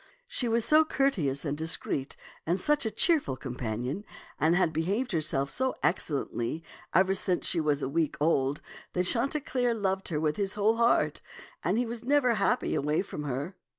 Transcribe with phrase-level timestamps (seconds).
[0.27, 4.03] She was so courteous and discreet and such a cheerful companion,
[4.39, 8.61] and had be haved herself so excellently ever since she was a week old,
[8.93, 11.21] that Chanticleer loved her with his whole heart,
[11.63, 13.55] and was never happy away from her.